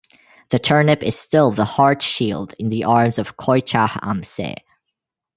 The 0.49 0.57
turnip 0.57 1.03
is 1.03 1.15
still 1.15 1.51
the 1.51 1.63
heart 1.63 2.01
shield 2.01 2.55
in 2.57 2.69
the 2.69 2.83
arms 2.83 3.19
of 3.19 3.37
Keutschach 3.37 3.99
am 4.01 4.23
See. 4.23 4.55